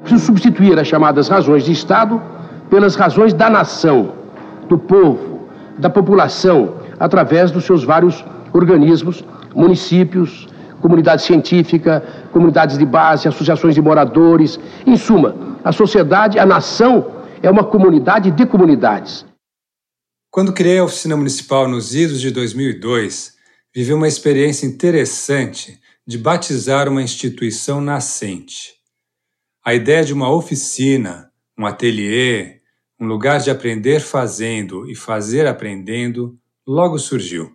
[0.00, 2.22] Preciso substituir as chamadas razões de Estado
[2.70, 4.14] pelas razões da nação,
[4.68, 5.48] do povo,
[5.78, 9.24] da população, através dos seus vários organismos,
[9.54, 10.48] municípios,
[10.80, 14.58] comunidade científica, comunidades de base, associações de moradores.
[14.86, 15.34] Em suma,
[15.64, 19.24] a sociedade, a nação, é uma comunidade de comunidades.
[20.30, 23.32] Quando criei a oficina municipal nos idos de 2002,
[23.74, 28.77] vivi uma experiência interessante de batizar uma instituição nascente.
[29.68, 32.62] A ideia de uma oficina, um ateliê,
[32.98, 37.54] um lugar de aprender fazendo e fazer aprendendo logo surgiu.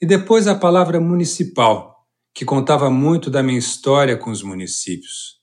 [0.00, 5.38] E depois a palavra municipal, que contava muito da minha história com os municípios.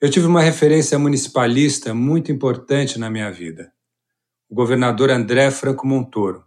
[0.00, 3.70] Eu tive uma referência municipalista muito importante na minha vida.
[4.48, 6.46] O governador André Franco Montoro,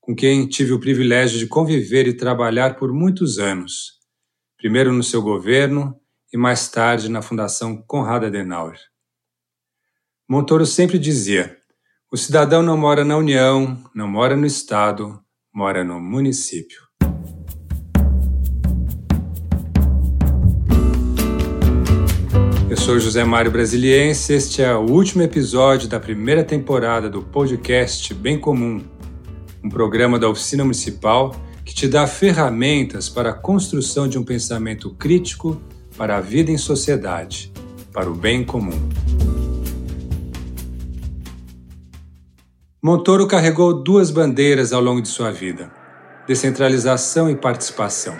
[0.00, 3.94] com quem tive o privilégio de conviver e trabalhar por muitos anos,
[4.56, 6.00] primeiro no seu governo
[6.34, 8.76] e mais tarde na Fundação Konrad Adenauer.
[10.28, 11.56] Montoro sempre dizia:
[12.10, 15.20] o cidadão não mora na União, não mora no Estado,
[15.54, 16.82] mora no município.
[22.68, 28.12] Eu sou José Mário Brasiliense, este é o último episódio da primeira temporada do podcast
[28.12, 28.82] Bem Comum,
[29.62, 31.30] um programa da Oficina Municipal
[31.64, 35.62] que te dá ferramentas para a construção de um pensamento crítico
[35.96, 37.52] para a vida em sociedade,
[37.92, 38.88] para o bem comum.
[42.82, 45.70] Montoro carregou duas bandeiras ao longo de sua vida:
[46.26, 48.14] descentralização e participação.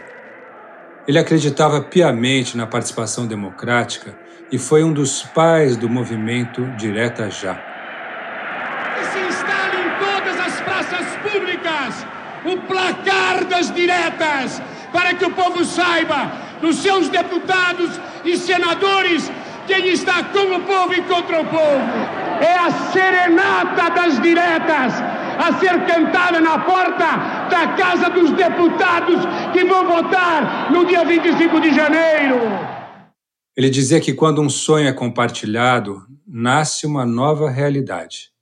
[1.07, 4.17] Ele acreditava piamente na participação democrática
[4.51, 7.63] e foi um dos pais do movimento Direta Já.
[9.13, 12.07] Se instale em todas as praças públicas
[12.47, 17.91] o placar das diretas, para que o povo saiba, nos seus deputados
[18.25, 19.31] e senadores,
[19.67, 24.93] quem está com o povo e contra o povo é a serenata das diretas
[25.39, 29.21] a ser cantada na porta da Casa dos Deputados
[29.53, 32.37] que vão votar no dia 25 de janeiro.
[33.57, 38.33] Ele dizia que quando um sonho é compartilhado, nasce uma nova realidade.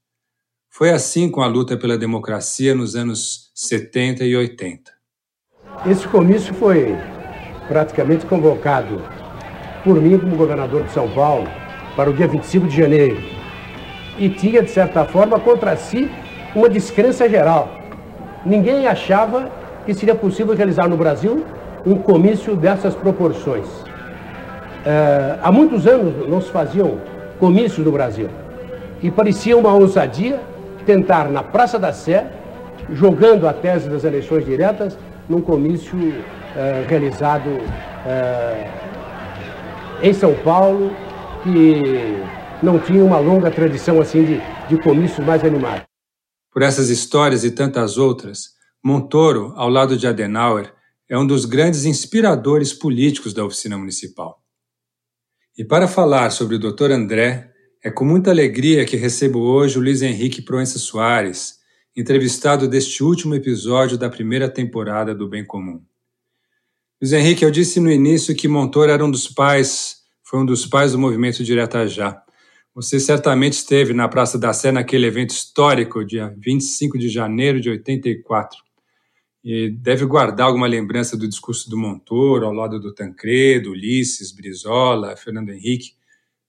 [0.70, 4.90] Foi assim com a luta pela democracia nos anos 70 e 80.
[5.86, 6.96] Esse comício foi
[7.68, 9.00] praticamente convocado
[9.84, 11.48] por mim como governador de São Paulo
[11.96, 13.18] para o dia 25 de janeiro
[14.18, 16.10] e tinha, de certa forma, contra si
[16.54, 17.68] uma descrença geral.
[18.44, 19.50] Ninguém achava
[19.84, 21.44] que seria possível realizar no Brasil
[21.84, 23.66] um comício dessas proporções.
[24.84, 26.98] É, há muitos anos não se faziam
[27.38, 28.28] comícios no Brasil
[29.02, 30.40] e parecia uma ousadia
[30.86, 32.26] tentar, na Praça da Sé,
[32.92, 34.98] jogando a tese das eleições diretas,
[35.28, 36.14] num comício
[36.56, 37.50] é, realizado
[38.06, 38.70] é,
[40.02, 40.94] em São Paulo,
[41.42, 42.22] que
[42.62, 45.84] não tinha uma longa tradição assim de, de comícios mais animados.
[46.52, 48.50] Por essas histórias e tantas outras,
[48.84, 50.72] Montoro, ao lado de Adenauer,
[51.08, 54.42] é um dos grandes inspiradores políticos da oficina municipal.
[55.56, 56.90] E para falar sobre o Dr.
[56.90, 57.50] André,
[57.84, 61.56] é com muita alegria que recebo hoje o Luiz Henrique Proença Soares,
[61.96, 65.82] entrevistado deste último episódio da primeira temporada do Bem Comum.
[67.02, 70.64] Luiz Henrique, eu disse no início que Montoro era um dos pais, foi um dos
[70.64, 72.22] pais do movimento Direta Já.
[72.76, 77.68] Você certamente esteve na Praça da Sé naquele evento histórico, dia 25 de janeiro de
[77.68, 78.56] 84.
[79.42, 85.16] E deve guardar alguma lembrança do discurso do Montoro, ao lado do Tancredo, Ulisses, Brizola,
[85.16, 85.94] Fernando Henrique,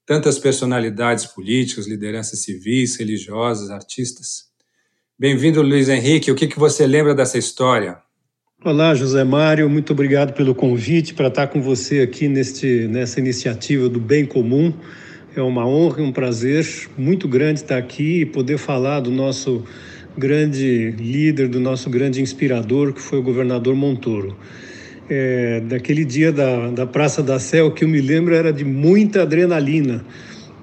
[0.06, 4.44] tantas personalidades políticas, lideranças civis, religiosas, artistas.
[5.18, 6.30] Bem-vindo, Luiz Henrique.
[6.30, 8.04] O que, que você lembra dessa história?
[8.66, 9.68] Olá, José Mário.
[9.68, 14.72] Muito obrigado pelo convite para estar com você aqui neste, nessa iniciativa do Bem Comum.
[15.36, 16.66] É uma honra e um prazer
[16.96, 19.62] muito grande estar aqui e poder falar do nosso
[20.16, 24.34] grande líder, do nosso grande inspirador, que foi o governador Montoro.
[25.10, 28.64] É, daquele dia da, da Praça da Sé, o que eu me lembro era de
[28.64, 30.02] muita adrenalina,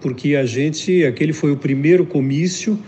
[0.02, 2.80] porque a gente, aquele foi o primeiro comício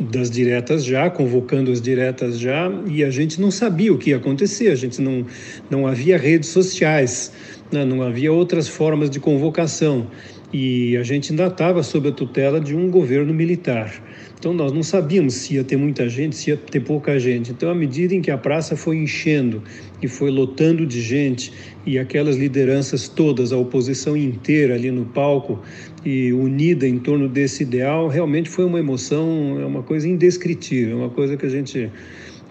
[0.00, 4.16] das diretas já, convocando as diretas já, e a gente não sabia o que ia
[4.16, 5.26] acontecer, a gente não,
[5.68, 7.32] não havia redes sociais
[7.72, 7.84] né?
[7.84, 10.06] não havia outras formas de convocação
[10.52, 13.92] e a gente ainda estava sob a tutela de um governo militar.
[14.38, 17.52] Então nós não sabíamos se ia ter muita gente, se ia ter pouca gente.
[17.52, 19.62] Então à medida em que a praça foi enchendo
[20.02, 21.52] e foi lotando de gente
[21.86, 25.60] e aquelas lideranças todas, a oposição inteira ali no palco
[26.04, 31.00] e unida em torno desse ideal, realmente foi uma emoção, é uma coisa indescritível, é
[31.02, 31.90] uma coisa que a gente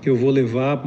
[0.01, 0.81] que eu vou levar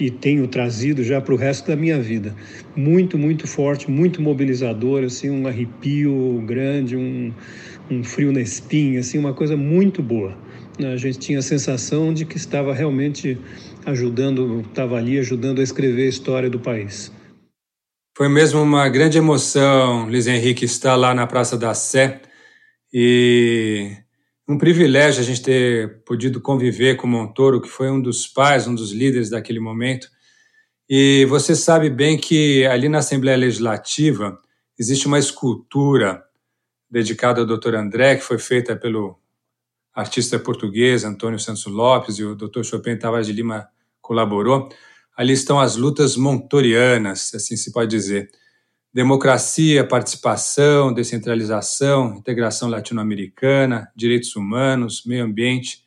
[0.00, 2.34] e tenho trazido já para o resto da minha vida.
[2.74, 7.32] Muito, muito forte, muito mobilizador, assim, um arrepio grande, um,
[7.90, 10.36] um frio na espinha, assim, uma coisa muito boa.
[10.78, 13.38] A gente tinha a sensação de que estava realmente
[13.86, 17.12] ajudando, estava ali ajudando a escrever a história do país.
[18.16, 22.20] Foi mesmo uma grande emoção, Luiz Henrique, estar lá na Praça da Sé
[22.92, 23.92] e
[24.48, 28.74] um privilégio a gente ter podido conviver com Montoro, que foi um dos pais, um
[28.74, 30.08] dos líderes daquele momento.
[30.88, 34.38] E você sabe bem que ali na Assembleia Legislativa
[34.78, 36.22] existe uma escultura
[36.88, 37.74] dedicada ao Dr.
[37.74, 39.18] André, que foi feita pelo
[39.92, 42.62] artista português Antônio Santos Lopes e o Dr.
[42.62, 43.66] Chopin Tavares de Lima
[44.00, 44.68] colaborou.
[45.16, 48.30] Ali estão as lutas montorianas, assim se pode dizer.
[48.96, 55.80] Democracia, participação, descentralização, integração latino-americana, direitos humanos, meio ambiente.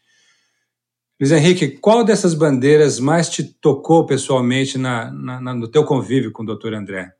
[1.19, 6.43] Luiz Henrique, qual dessas bandeiras mais te tocou pessoalmente na, na, no teu convívio com
[6.43, 6.75] o Dr.
[6.75, 7.11] André?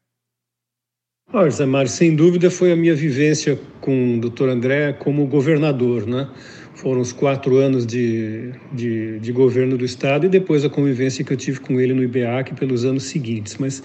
[1.34, 4.50] Olha, Zé Mário, sem dúvida foi a minha vivência com o Dr.
[4.50, 6.30] André como governador, né?
[6.76, 11.34] Foram os quatro anos de, de, de, governo do Estado e depois a convivência que
[11.34, 13.58] eu tive com ele no IBEAC pelos anos seguintes.
[13.58, 13.82] Mas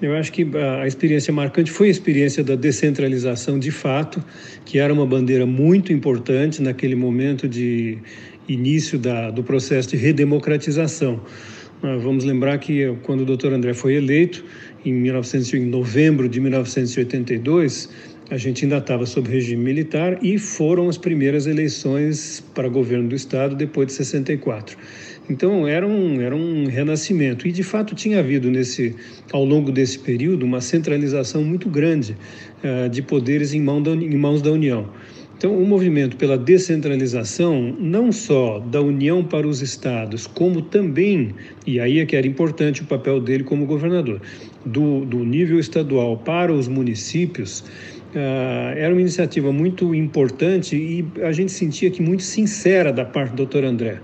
[0.00, 0.46] eu acho que
[0.80, 4.22] a experiência marcante foi a experiência da descentralização de fato,
[4.64, 7.98] que era uma bandeira muito importante naquele momento de
[8.48, 11.20] início da, do processo de redemocratização.
[11.82, 14.44] Vamos lembrar que quando o doutor André foi eleito,
[14.84, 17.90] em, 1900, em novembro de 1982,
[18.30, 23.14] a gente ainda estava sob regime militar e foram as primeiras eleições para governo do
[23.14, 24.76] Estado depois de 64.
[25.28, 28.94] Então era um, era um renascimento e de fato tinha havido nesse
[29.32, 32.16] ao longo desse período uma centralização muito grande
[32.62, 34.88] uh, de poderes em, mão da, em mãos da União.
[35.38, 41.34] Então, o movimento pela descentralização, não só da União para os estados, como também,
[41.66, 44.22] e aí é que era importante o papel dele como governador,
[44.64, 47.64] do, do nível estadual para os municípios,
[48.06, 53.34] Uh, era uma iniciativa muito importante e a gente sentia que muito sincera da parte
[53.34, 53.64] do Dr.
[53.64, 54.00] André.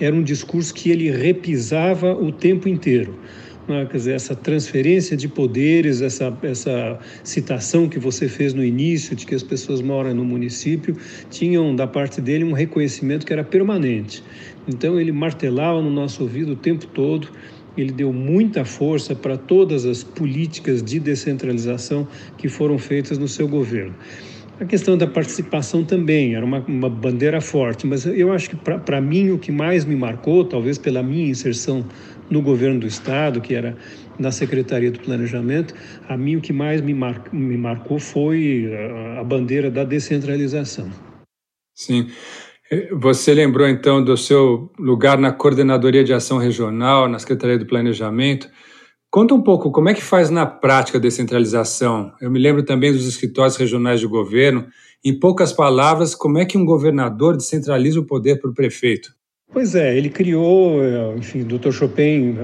[0.00, 3.18] Era um discurso que ele repisava o tempo inteiro.
[3.66, 3.86] Né?
[3.86, 9.26] Quer dizer, essa transferência de poderes, essa, essa citação que você fez no início, de
[9.26, 10.96] que as pessoas moram no município,
[11.30, 14.22] tinham da parte dele um reconhecimento que era permanente.
[14.66, 17.28] Então ele martelava no nosso ouvido o tempo todo
[17.80, 23.46] ele deu muita força para todas as políticas de descentralização que foram feitas no seu
[23.46, 23.94] governo.
[24.60, 29.00] A questão da participação também era uma, uma bandeira forte, mas eu acho que para
[29.00, 31.84] mim o que mais me marcou, talvez pela minha inserção
[32.28, 33.76] no governo do estado, que era
[34.18, 35.74] na Secretaria do Planejamento,
[36.08, 40.90] a mim o que mais me, mar, me marcou foi a, a bandeira da descentralização.
[41.72, 42.08] Sim.
[42.92, 48.50] Você lembrou então do seu lugar na Coordenadoria de Ação Regional, na Secretaria do Planejamento.
[49.10, 52.12] Conta um pouco como é que faz na prática a descentralização.
[52.20, 54.66] Eu me lembro também dos escritórios regionais de governo.
[55.02, 59.16] Em poucas palavras, como é que um governador descentraliza o poder para o prefeito?
[59.50, 60.78] Pois é, ele criou,
[61.16, 61.70] enfim, o Dr.
[61.70, 62.36] Chopin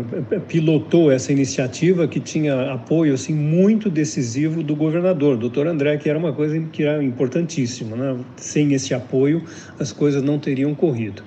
[0.49, 5.67] pilotou essa iniciativa que tinha apoio assim muito decisivo do governador, Dr.
[5.67, 8.17] André, que era uma coisa que era importantíssima, né?
[8.37, 9.43] Sem esse apoio,
[9.79, 11.23] as coisas não teriam corrido.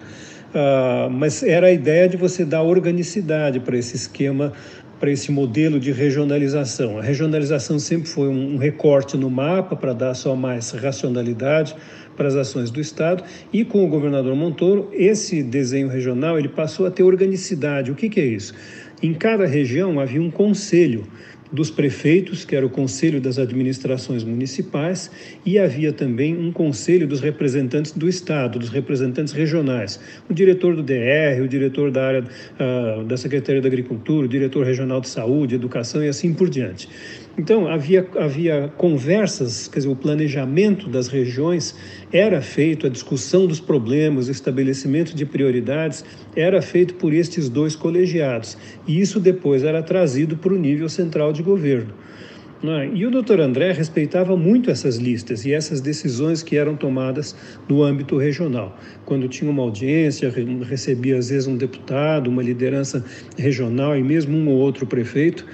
[0.47, 4.53] Uh, mas era a ideia de você dar organicidade para esse esquema
[4.99, 6.97] para esse modelo de regionalização.
[6.97, 11.75] A regionalização sempre foi um recorte no mapa para dar só mais racionalidade
[12.15, 16.85] para as ações do Estado e com o governador Montoro esse desenho regional ele passou
[16.85, 17.91] a ter organicidade.
[17.91, 18.53] O que, que é isso?
[19.01, 21.05] Em cada região havia um conselho
[21.51, 25.09] dos prefeitos, que era o Conselho das Administrações Municipais,
[25.45, 29.99] e havia também um conselho dos representantes do Estado, dos representantes regionais,
[30.29, 34.65] o diretor do DR, o diretor da área uh, da Secretaria da Agricultura, o diretor
[34.65, 36.89] regional de Saúde, Educação e assim por diante.
[37.37, 41.75] Então, havia, havia conversas, quer dizer, o planejamento das regiões
[42.11, 46.03] era feito, a discussão dos problemas, o estabelecimento de prioridades
[46.35, 48.57] era feito por estes dois colegiados.
[48.87, 51.93] E isso depois era trazido para o nível central de governo.
[52.63, 52.89] É?
[52.91, 57.35] E o doutor André respeitava muito essas listas e essas decisões que eram tomadas
[57.69, 58.75] no âmbito regional.
[59.05, 60.33] Quando tinha uma audiência,
[60.67, 63.05] recebia às vezes um deputado, uma liderança
[63.37, 65.45] regional e mesmo um ou outro prefeito,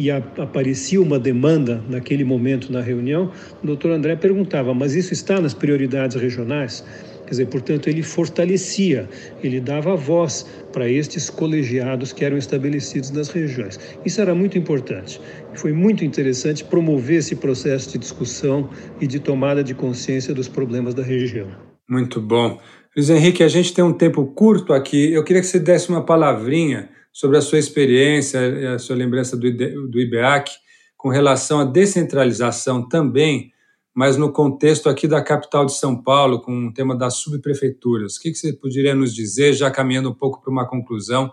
[0.00, 3.30] e a, aparecia uma demanda naquele momento na reunião,
[3.62, 6.82] o doutor André perguntava: mas isso está nas prioridades regionais?
[7.24, 9.08] Quer dizer, portanto, ele fortalecia,
[9.44, 13.78] ele dava voz para estes colegiados que eram estabelecidos nas regiões.
[14.04, 15.20] Isso era muito importante.
[15.54, 18.68] Foi muito interessante promover esse processo de discussão
[19.00, 21.46] e de tomada de consciência dos problemas da região.
[21.88, 22.58] Muito bom.
[22.96, 25.12] Luiz Henrique, a gente tem um tempo curto aqui.
[25.12, 29.50] Eu queria que você desse uma palavrinha sobre a sua experiência, a sua lembrança do,
[29.88, 30.50] do IBEAC,
[30.96, 33.52] com relação à descentralização também,
[33.94, 38.16] mas no contexto aqui da capital de São Paulo, com o tema das subprefeituras.
[38.16, 41.32] O que você poderia nos dizer, já caminhando um pouco para uma conclusão?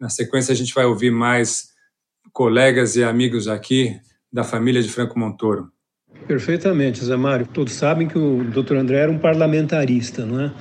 [0.00, 1.70] Na sequência, a gente vai ouvir mais
[2.32, 3.98] colegas e amigos aqui
[4.32, 5.70] da família de Franco Montoro.
[6.26, 7.46] Perfeitamente, Zé Mário.
[7.46, 10.52] Todos sabem que o doutor André era um parlamentarista, não é?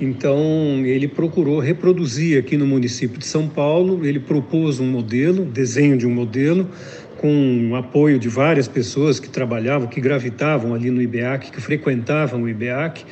[0.00, 5.98] Então, ele procurou reproduzir aqui no município de São Paulo, ele propôs um modelo, desenho
[5.98, 6.68] de um modelo,
[7.16, 12.42] com o apoio de várias pessoas que trabalhavam, que gravitavam ali no IBEAC, que frequentavam
[12.42, 13.04] o IBEAC,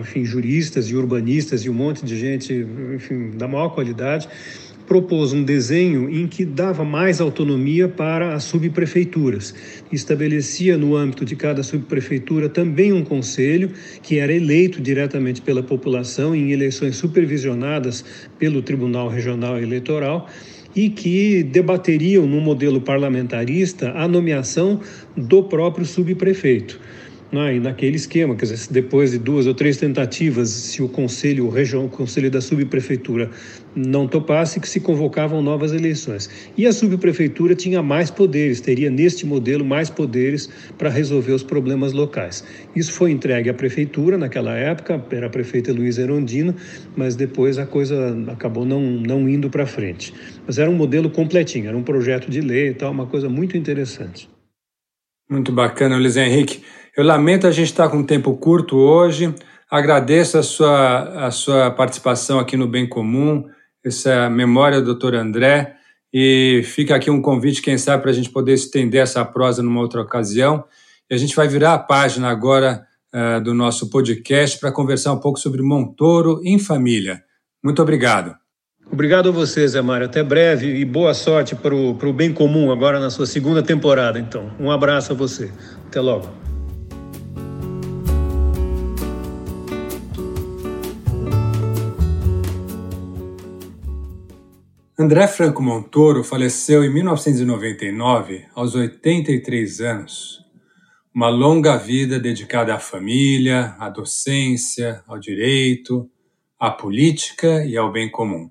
[0.00, 4.28] enfim, juristas e urbanistas e um monte de gente, enfim, da maior qualidade
[4.88, 9.54] propôs um desenho em que dava mais autonomia para as subprefeituras.
[9.92, 13.70] Estabelecia no âmbito de cada subprefeitura também um conselho
[14.02, 18.02] que era eleito diretamente pela população em eleições supervisionadas
[18.38, 20.26] pelo Tribunal Regional Eleitoral
[20.74, 24.80] e que debateriam no modelo parlamentarista a nomeação
[25.14, 26.80] do próprio subprefeito.
[27.30, 31.44] Né, e naquele esquema, quer dizer, depois de duas ou três tentativas, se o conselho,
[31.44, 33.30] o região, o conselho da subprefeitura
[33.76, 36.30] não topasse, que se convocavam novas eleições.
[36.56, 41.92] E a subprefeitura tinha mais poderes, teria neste modelo mais poderes para resolver os problemas
[41.92, 42.42] locais.
[42.74, 46.54] Isso foi entregue à prefeitura naquela época, era a prefeita Luiz Erondino,
[46.96, 50.14] mas depois a coisa acabou não, não indo para frente.
[50.46, 53.54] Mas era um modelo completinho, era um projeto de lei e tal, uma coisa muito
[53.54, 54.30] interessante.
[55.30, 56.62] Muito bacana, Luiz Henrique.
[56.98, 59.32] Eu lamento a gente estar com um tempo curto hoje.
[59.70, 63.44] Agradeço a sua, a sua participação aqui no Bem Comum,
[63.86, 65.76] essa memória do doutor André.
[66.12, 69.80] E fica aqui um convite, quem sabe, para a gente poder estender essa prosa numa
[69.80, 70.64] outra ocasião.
[71.08, 75.20] E a gente vai virar a página agora uh, do nosso podcast para conversar um
[75.20, 77.22] pouco sobre Montoro em família.
[77.62, 78.34] Muito obrigado.
[78.90, 80.06] Obrigado a você, Zé Mário.
[80.06, 84.50] Até breve e boa sorte para o bem comum agora na sua segunda temporada, então.
[84.58, 85.52] Um abraço a você.
[85.86, 86.47] Até logo.
[95.00, 100.44] André Franco Montoro faleceu em 1999, aos 83 anos.
[101.14, 106.10] Uma longa vida dedicada à família, à docência, ao direito,
[106.58, 108.50] à política e ao bem comum.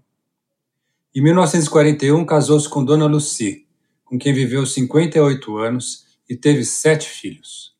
[1.13, 3.67] Em 1941, casou-se com Dona Lucy,
[4.05, 7.75] com quem viveu 58 anos e teve sete filhos.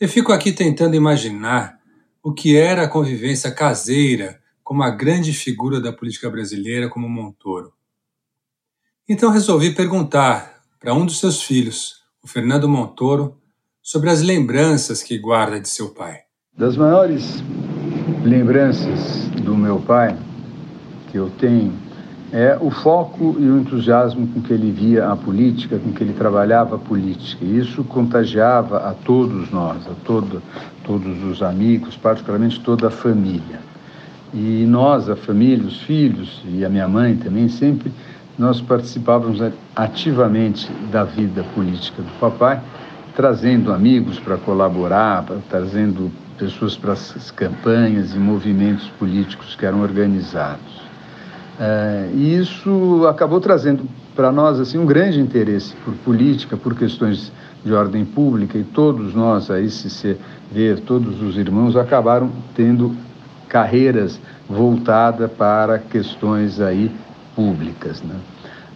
[0.00, 1.78] Eu fico aqui tentando imaginar
[2.22, 7.72] o que era a convivência caseira como a grande figura da política brasileira como Montoro.
[9.08, 13.36] Então resolvi perguntar para um dos seus filhos, o Fernando Montoro,
[13.80, 16.22] sobre as lembranças que guarda de seu pai.
[16.58, 17.44] Das maiores
[18.24, 20.18] lembranças do meu pai
[21.12, 21.72] que eu tenho
[22.32, 26.12] é o foco e o entusiasmo com que ele via a política, com que ele
[26.12, 27.44] trabalhava a política.
[27.44, 30.42] E isso contagiava a todos nós, a todo,
[30.82, 33.75] todos os amigos, particularmente toda a família.
[34.38, 37.90] E nós, a família, os filhos e a minha mãe também, sempre
[38.38, 39.40] nós participávamos
[39.74, 42.60] ativamente da vida política do papai,
[43.14, 50.82] trazendo amigos para colaborar, trazendo pessoas para as campanhas e movimentos políticos que eram organizados.
[51.58, 57.32] É, e isso acabou trazendo para nós assim um grande interesse por política, por questões
[57.64, 60.18] de ordem pública e todos nós aí se
[60.52, 62.94] ver todos os irmãos acabaram tendo
[63.48, 66.90] carreiras voltadas para questões aí
[67.34, 68.02] públicas.
[68.02, 68.14] Né?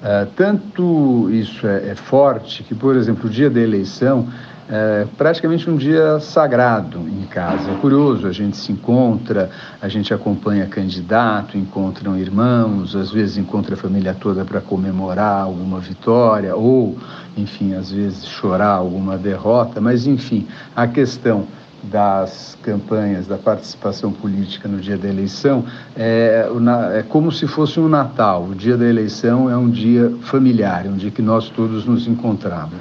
[0.00, 4.28] Uh, tanto isso é, é, forte que, por exemplo, o dia da eleição
[4.72, 7.72] é praticamente um dia sagrado em casa.
[7.72, 9.50] É curioso, a gente se encontra,
[9.82, 15.80] a gente acompanha candidato, encontram irmãos, às vezes encontra a família toda para comemorar alguma
[15.80, 16.96] vitória ou,
[17.36, 20.46] enfim, às vezes chorar alguma derrota, mas enfim,
[20.76, 21.48] a questão
[21.82, 25.64] das campanhas, da participação política no dia da eleição,
[25.96, 26.49] é,
[26.94, 28.44] é, como se fosse um Natal.
[28.44, 32.06] O dia da eleição é um dia familiar, é um dia que nós todos nos
[32.06, 32.78] encontramos.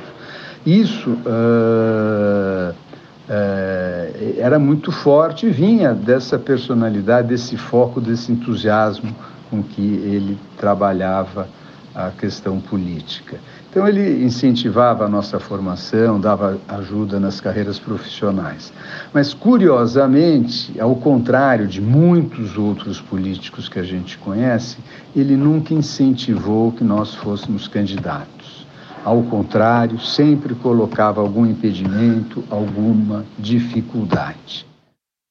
[0.66, 9.16] Isso uh, uh, era muito forte e vinha dessa personalidade, desse foco, desse entusiasmo
[9.50, 11.48] com que ele trabalhava
[11.96, 13.38] a questão política.
[13.70, 18.74] Então, ele incentivava a nossa formação, dava ajuda nas carreiras profissionais.
[19.14, 24.78] Mas, curiosamente, ao contrário de muitos outros políticos que a gente conhece,
[25.16, 28.66] ele nunca incentivou que nós fôssemos candidatos.
[29.06, 34.66] Ao contrário, sempre colocava algum impedimento, alguma dificuldade.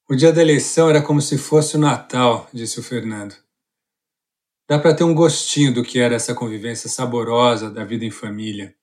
[0.09, 3.35] O dia da eleição era como se fosse o Natal, disse o Fernando.
[4.69, 8.75] Dá para ter um gostinho do que era essa convivência saborosa da vida em família.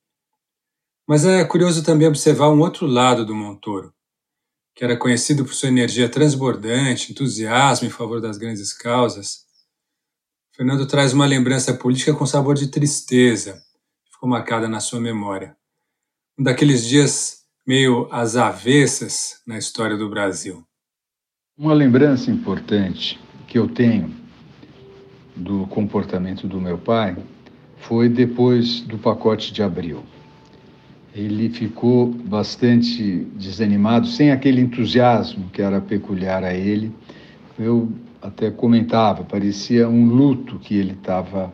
[1.07, 3.95] Mas é curioso também observar um outro lado do Montoro,
[4.75, 9.47] que era conhecido por sua energia transbordante, entusiasmo em favor das grandes causas.
[10.50, 13.62] Fernando traz uma lembrança política com sabor de tristeza,
[14.05, 15.57] que ficou marcada na sua memória.
[16.37, 20.66] Um daqueles dias meio às avessas na história do Brasil.
[21.57, 24.25] Uma lembrança importante que eu tenho
[25.37, 27.16] do comportamento do meu pai
[27.76, 30.02] foi depois do pacote de abril.
[31.14, 36.93] Ele ficou bastante desanimado, sem aquele entusiasmo que era peculiar a ele.
[37.59, 37.90] Eu
[38.21, 41.52] até comentava, parecia um luto que ele estava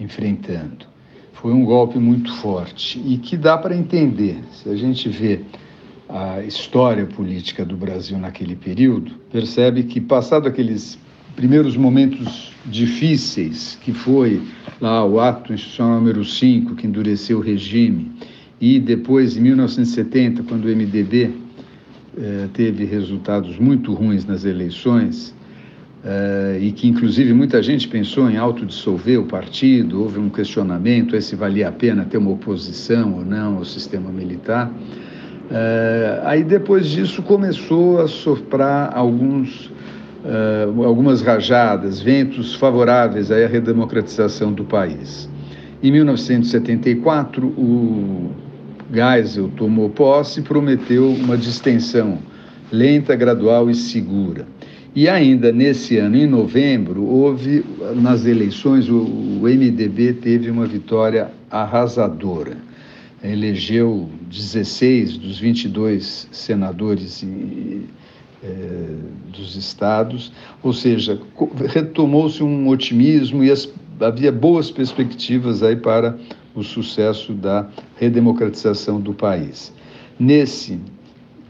[0.00, 0.86] enfrentando.
[1.32, 4.38] Foi um golpe muito forte e que dá para entender.
[4.50, 5.40] Se a gente vê
[6.08, 10.98] a história política do Brasil naquele período, percebe que, passado aqueles
[11.36, 14.40] primeiros momentos difíceis, que foi
[14.80, 18.10] lá o ato institucional número 5, que endureceu o regime,
[18.60, 21.30] e depois, em 1970, quando o MDB
[22.16, 25.34] eh, teve resultados muito ruins nas eleições,
[26.04, 31.34] eh, e que inclusive muita gente pensou em autodissolver o partido, houve um questionamento se
[31.34, 34.72] valia a pena ter uma oposição ou não ao sistema militar.
[35.50, 39.70] É, aí depois disso começou a soprar alguns,
[40.24, 45.28] uh, algumas rajadas, ventos favoráveis à redemocratização do país.
[45.82, 48.30] Em 1974, o
[48.92, 52.18] Geisel tomou posse e prometeu uma distensão
[52.72, 54.46] lenta, gradual e segura.
[54.94, 57.64] E ainda nesse ano, em novembro, houve,
[57.96, 62.56] nas eleições, o, o MDB teve uma vitória arrasadora
[63.24, 67.86] elegeu 16 dos 22 senadores e,
[69.28, 70.32] dos estados,
[70.62, 71.20] ou seja,
[71.66, 73.68] retomou-se um otimismo e as,
[74.00, 76.16] havia boas perspectivas aí para
[76.54, 79.72] o sucesso da redemocratização do país.
[80.18, 80.78] Nesse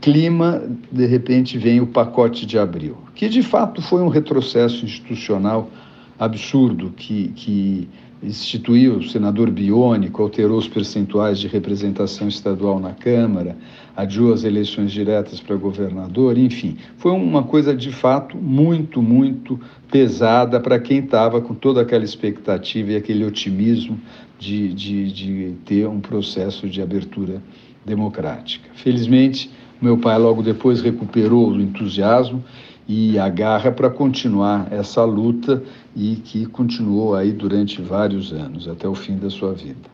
[0.01, 5.71] clima, de repente, vem o pacote de abril, que de fato foi um retrocesso institucional
[6.18, 7.88] absurdo que, que
[8.25, 13.57] instituiu o senador biônico, alterou os percentuais de representação estadual na Câmara,
[13.97, 19.61] adiou as eleições diretas para governador, enfim, foi uma coisa de fato muito, muito
[19.91, 24.01] pesada para quem estava com toda aquela expectativa e aquele otimismo
[24.39, 27.43] de, de, de ter um processo de abertura
[27.85, 28.69] democrática.
[28.75, 32.43] Felizmente, meu pai logo depois recuperou o entusiasmo
[32.87, 35.62] e a garra para continuar essa luta
[35.97, 39.90] e que continuou aí durante vários anos, até o fim da sua vida.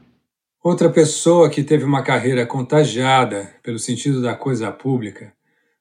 [0.63, 5.33] Outra pessoa que teve uma carreira contagiada pelo sentido da coisa pública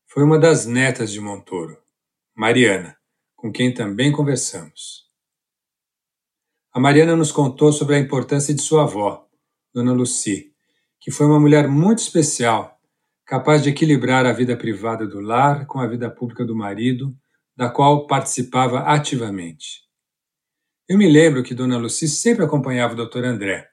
[0.07, 1.77] foi uma das netas de Montoro,
[2.35, 2.95] Mariana,
[3.35, 5.09] com quem também conversamos.
[6.73, 9.27] A Mariana nos contou sobre a importância de sua avó,
[9.73, 10.53] Dona Lucy,
[10.99, 12.78] que foi uma mulher muito especial
[13.29, 17.15] capaz de equilibrar a vida privada do lar com a vida pública do marido,
[17.55, 19.83] da qual participava ativamente.
[20.87, 23.25] Eu me lembro que Dona Lucy sempre acompanhava o Dr.
[23.25, 23.67] André,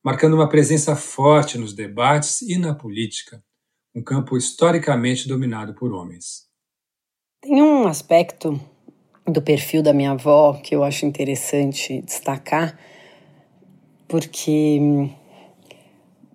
[0.00, 3.42] marcando uma presença forte nos debates e na política,
[3.92, 6.46] um campo historicamente dominado por homens.
[7.42, 8.60] Tem um aspecto
[9.26, 12.78] do perfil da minha avó que eu acho interessante destacar,
[14.06, 15.12] porque hum,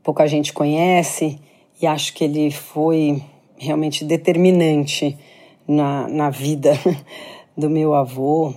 [0.03, 1.39] pouca gente conhece
[1.81, 3.21] e acho que ele foi
[3.57, 5.17] realmente determinante
[5.67, 6.73] na, na vida
[7.57, 8.53] do meu avô,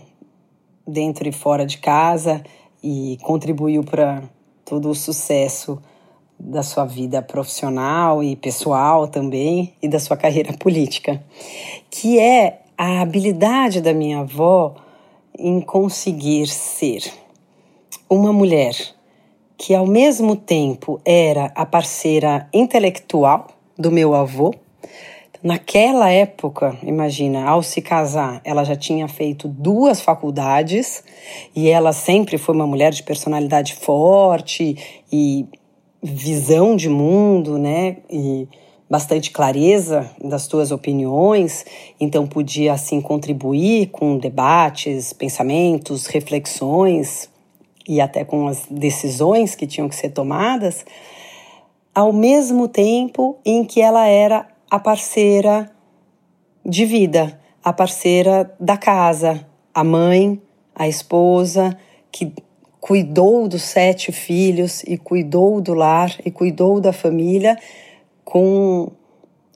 [0.87, 2.43] dentro e fora de casa,
[2.83, 4.23] e contribuiu para
[4.65, 5.81] todo o sucesso
[6.39, 11.23] da sua vida profissional e pessoal também, e da sua carreira política,
[11.91, 14.77] que é a habilidade da minha avó
[15.37, 17.03] em conseguir ser
[18.09, 18.75] uma mulher
[19.59, 24.55] que ao mesmo tempo era a parceira intelectual do meu avô.
[25.43, 31.03] Naquela época, imagina, ao se casar, ela já tinha feito duas faculdades
[31.55, 35.45] e ela sempre foi uma mulher de personalidade forte e
[36.01, 37.99] visão de mundo, né?
[38.09, 38.49] E
[38.89, 41.65] bastante clareza das suas opiniões,
[42.01, 47.28] então podia assim contribuir com debates, pensamentos, reflexões
[47.89, 50.85] e até com as decisões que tinham que ser tomadas,
[51.95, 55.71] ao mesmo tempo em que ela era a parceira
[56.65, 60.41] de vida, a parceira da casa, a mãe,
[60.75, 61.77] a esposa,
[62.13, 62.33] que
[62.81, 67.59] cuidou dos sete filhos e cuidou do lar e cuidou da família
[68.25, 68.93] com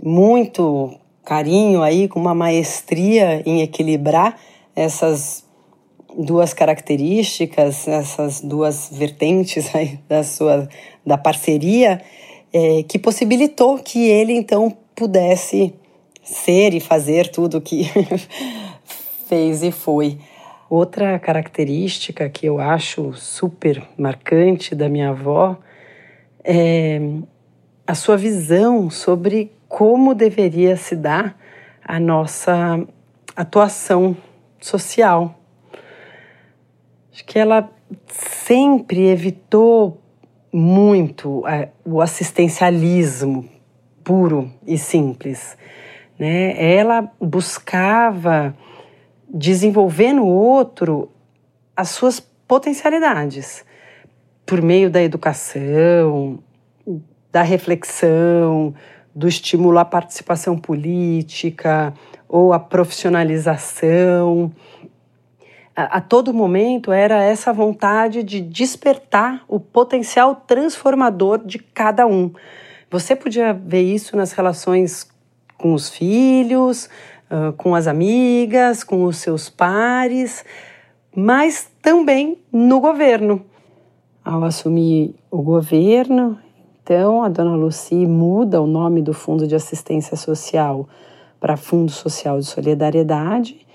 [0.03, 4.37] muito carinho aí, com uma maestria em equilibrar
[4.75, 5.45] essas
[6.16, 10.68] duas características, essas duas vertentes aí da sua
[11.05, 12.01] da parceria,
[12.53, 15.75] é, que possibilitou que ele então pudesse
[16.22, 17.85] ser e fazer tudo que
[19.29, 20.18] fez e foi.
[20.70, 25.57] Outra característica que eu acho super marcante da minha avó
[26.44, 27.01] é
[27.87, 31.37] a sua visão sobre como deveria se dar
[31.85, 32.81] a nossa
[33.37, 34.16] atuação
[34.61, 35.41] social.
[37.12, 37.70] Acho que ela
[38.07, 40.01] sempre evitou
[40.53, 43.48] muito é, o assistencialismo
[44.03, 45.57] puro e simples.
[46.18, 46.77] Né?
[46.77, 48.55] Ela buscava
[49.29, 51.11] desenvolver no outro
[51.77, 53.64] as suas potencialidades
[54.44, 56.38] por meio da educação,
[57.31, 58.75] da reflexão,
[59.14, 61.94] do estímulo à participação política
[62.29, 64.53] ou à profissionalização.
[65.74, 72.30] A, a, todo momento era essa vontade de despertar o potencial transformador de cada um.
[72.90, 75.11] Você podia ver isso nas relações
[75.56, 76.90] com os filhos,
[77.56, 80.44] com as amigas, com os seus pares,
[81.14, 83.42] mas também no governo.
[84.22, 86.38] Ao assumir o governo,
[86.82, 90.87] então a dona Luci muda o nome do Fundo de Assistência Social
[91.40, 93.66] para Fundo Social de Solidariedade,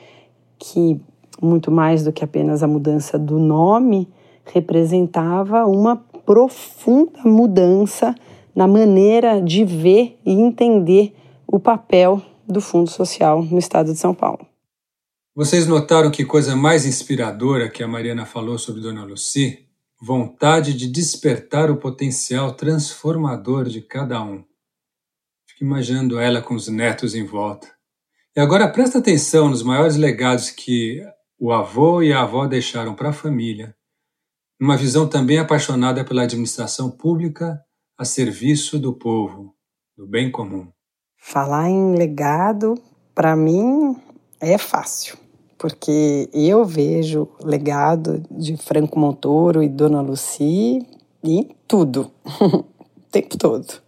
[0.59, 1.01] que
[1.41, 4.07] muito mais do que apenas a mudança do nome,
[4.53, 8.15] representava uma profunda mudança
[8.55, 14.13] na maneira de ver e entender o papel do Fundo Social no estado de São
[14.13, 14.45] Paulo.
[15.35, 19.67] Vocês notaram que coisa mais inspiradora que a Mariana falou sobre Dona Luci?
[20.01, 24.43] Vontade de despertar o potencial transformador de cada um.
[25.47, 27.67] Fico imaginando ela com os netos em volta.
[28.35, 31.01] E agora presta atenção nos maiores legados que
[31.39, 33.75] o avô e a avó deixaram para a família,
[34.59, 37.61] numa visão também apaixonada pela administração pública
[37.95, 39.53] a serviço do povo,
[39.95, 40.67] do bem comum.
[41.15, 42.75] Falar em legado,
[43.13, 43.95] para mim,
[44.39, 45.17] é fácil,
[45.59, 50.85] porque eu vejo legado de Franco Montoro e Dona Luci
[51.23, 52.63] em tudo, o
[53.11, 53.81] tempo todo.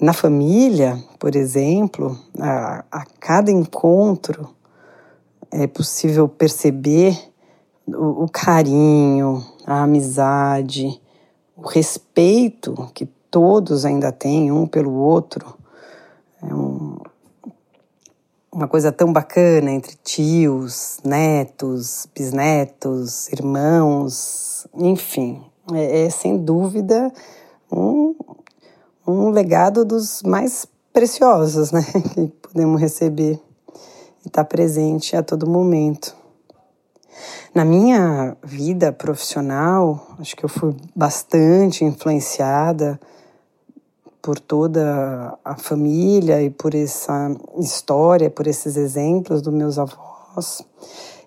[0.00, 4.56] Na família, por exemplo, a, a cada encontro
[5.50, 7.18] é possível perceber
[7.86, 11.00] o, o carinho, a amizade,
[11.56, 15.56] o respeito que todos ainda têm um pelo outro.
[16.42, 16.98] É um,
[18.52, 27.12] uma coisa tão bacana entre tios, netos, bisnetos, irmãos, enfim, é, é sem dúvida
[27.70, 28.14] um,
[29.06, 31.82] um legado dos mais preciosos né,
[32.14, 33.40] que podemos receber
[34.28, 36.14] e estar tá presente a todo momento.
[37.54, 43.00] Na minha vida profissional, acho que eu fui bastante influenciada
[44.22, 50.62] por toda a família e por essa história, por esses exemplos dos meus avós.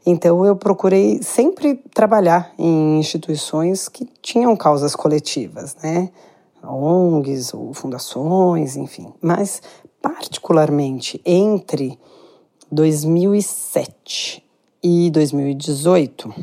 [0.05, 6.09] Então eu procurei sempre trabalhar em instituições que tinham causas coletivas, né?
[6.63, 9.11] ONGs ou fundações, enfim.
[9.19, 9.61] Mas
[10.01, 11.99] particularmente entre
[12.71, 14.41] 2007
[14.81, 16.33] e 2018,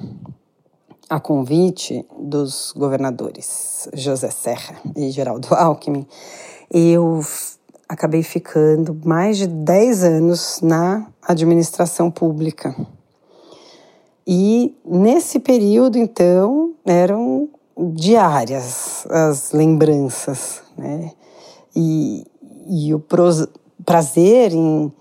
[1.09, 6.07] a convite dos governadores José Serra e Geraldo Alckmin,
[6.71, 7.23] eu
[7.89, 12.77] acabei ficando mais de 10 anos na administração pública.
[14.27, 17.49] E nesse período, então, eram
[17.95, 21.13] diárias as lembranças, né?
[21.75, 22.27] E,
[22.69, 23.03] e o
[23.83, 24.93] prazer em,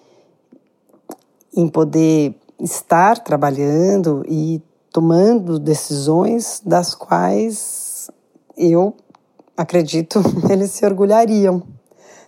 [1.57, 4.61] em poder estar trabalhando e
[4.93, 8.11] tomando decisões das quais
[8.55, 8.95] eu
[9.57, 11.63] acredito eles se orgulhariam.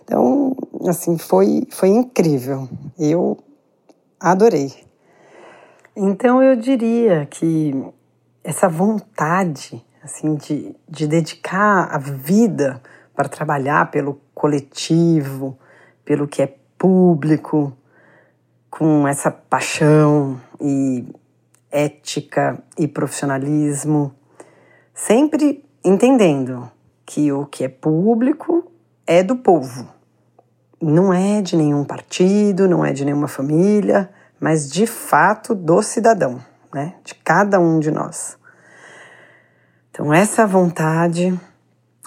[0.02, 0.56] Então,
[0.88, 2.68] assim, foi, foi incrível.
[2.98, 3.38] Eu
[4.18, 4.74] adorei.
[5.94, 7.72] Então, eu diria que
[8.42, 12.82] essa vontade, assim, de, de dedicar a vida
[13.14, 15.56] para trabalhar pelo coletivo,
[16.04, 17.72] pelo que é público,
[18.70, 21.04] com essa paixão e
[21.70, 24.14] ética e profissionalismo,
[24.94, 26.70] sempre entendendo
[27.04, 28.70] que o que é público
[29.06, 29.88] é do povo.
[30.80, 36.40] Não é de nenhum partido, não é de nenhuma família, mas de fato do cidadão,
[36.72, 36.94] né?
[37.04, 38.38] De cada um de nós.
[39.90, 41.38] Então, essa vontade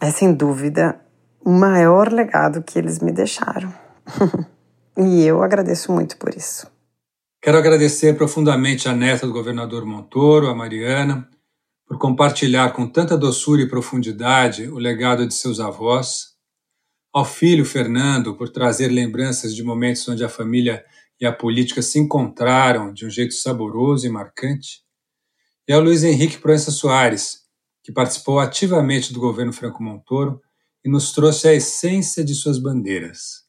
[0.01, 0.99] é sem dúvida
[1.43, 3.71] o maior legado que eles me deixaram.
[4.97, 6.67] e eu agradeço muito por isso.
[7.41, 11.29] Quero agradecer profundamente à neta do governador Montoro, a Mariana,
[11.85, 16.33] por compartilhar com tanta doçura e profundidade o legado de seus avós,
[17.13, 20.83] ao filho Fernando por trazer lembranças de momentos onde a família
[21.19, 24.81] e a política se encontraram de um jeito saboroso e marcante,
[25.67, 27.43] e ao Luiz Henrique Proença Soares,
[27.83, 30.41] que participou ativamente do governo Franco Montoro
[30.83, 33.42] e nos trouxe a essência de suas bandeiras,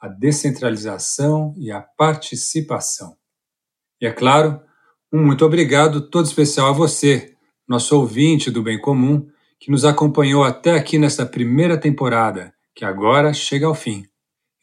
[0.00, 3.16] a descentralização e a participação.
[4.00, 4.60] E é claro,
[5.12, 7.34] um muito obrigado todo especial a você,
[7.68, 13.34] nosso ouvinte do Bem Comum, que nos acompanhou até aqui nesta primeira temporada, que agora
[13.34, 14.06] chega ao fim.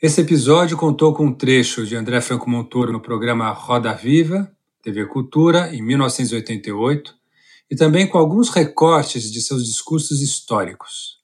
[0.02, 5.06] Esse episódio contou com um trecho de André Franco Montoro no programa Roda Viva, TV
[5.06, 7.16] Cultura, em 1988,
[7.70, 11.18] e também com alguns recortes de seus discursos históricos.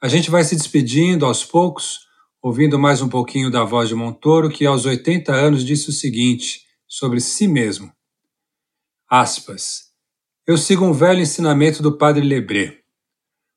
[0.00, 2.03] A gente vai se despedindo aos poucos,
[2.44, 6.66] ouvindo mais um pouquinho da voz de Montoro, que aos 80 anos disse o seguinte
[6.86, 7.90] sobre si mesmo.
[9.08, 9.84] Aspas.
[10.46, 12.80] Eu sigo um velho ensinamento do padre Lebré.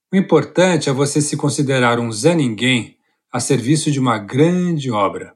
[0.10, 2.98] O importante é você se considerar um Zé Ninguém
[3.30, 5.36] a serviço de uma grande obra.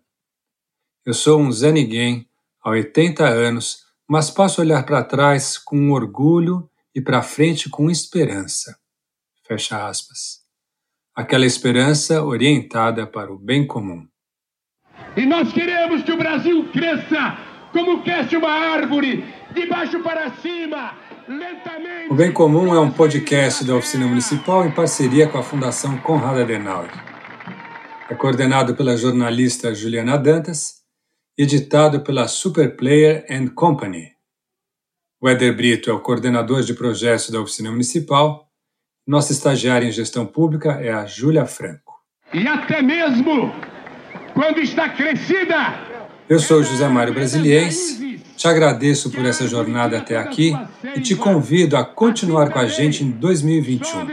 [1.06, 2.30] Eu sou um Zé Ninguém
[2.64, 8.80] há 80 anos, mas posso olhar para trás com orgulho e para frente com esperança.
[9.46, 10.41] Fecha aspas.
[11.16, 14.08] Aquela esperança orientada para o bem comum.
[15.16, 17.38] E nós queremos que o Brasil cresça
[17.72, 20.94] como cresce uma árvore, de baixo para cima,
[21.28, 22.12] lentamente.
[22.12, 26.40] O Bem Comum é um podcast da Oficina Municipal em parceria com a Fundação Conrad
[26.40, 26.92] Adenauer.
[28.10, 30.82] É coordenado pela jornalista Juliana Dantas
[31.38, 34.12] e editado pela Superplayer and Company.
[35.22, 38.51] O Éder Brito é o coordenador de projetos da Oficina Municipal.
[39.08, 42.00] Nossa estagiária em gestão pública é a Júlia Franco.
[42.32, 43.52] E até mesmo
[44.34, 45.74] quando está crescida,
[46.30, 50.56] eu sou José Mário Brasiliense, te agradeço por essa jornada até aqui
[50.96, 54.08] e te convido a continuar com a gente em 2021.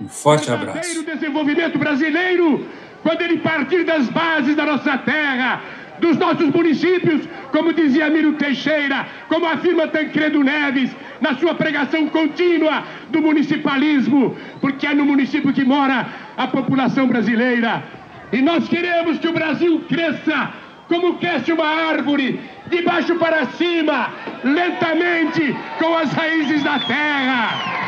[0.00, 1.00] Um forte abraço.
[1.00, 2.66] O desenvolvimento brasileiro,
[3.02, 5.62] quando ele partir das bases da nossa terra,
[6.00, 12.84] dos nossos municípios, como dizia Miro Teixeira, como afirma Tancredo Neves, na sua pregação contínua
[13.10, 16.06] do municipalismo, porque é no município que mora
[16.36, 17.82] a população brasileira.
[18.32, 20.52] E nós queremos que o Brasil cresça
[20.88, 24.10] como cresce uma árvore, de baixo para cima,
[24.44, 27.85] lentamente, com as raízes da terra.